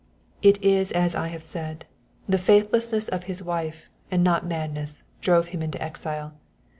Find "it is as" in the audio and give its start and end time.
0.41-1.13